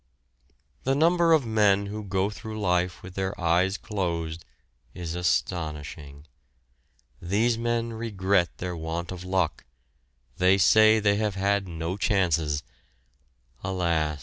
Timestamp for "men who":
1.45-2.03